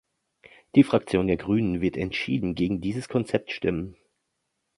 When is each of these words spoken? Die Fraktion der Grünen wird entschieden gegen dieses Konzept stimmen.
Die 0.73 0.81
Fraktion 0.83 1.27
der 1.27 1.37
Grünen 1.37 1.79
wird 1.79 1.95
entschieden 1.95 2.55
gegen 2.55 2.81
dieses 2.81 3.07
Konzept 3.07 3.51
stimmen. 3.51 3.95